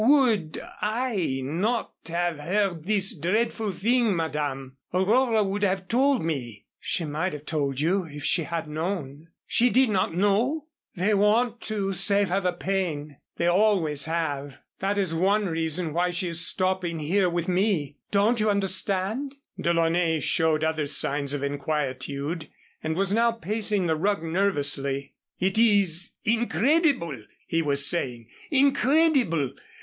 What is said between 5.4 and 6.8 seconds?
would have told me."